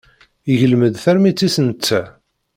[0.51, 2.01] Iglem-d tarmit-is netta.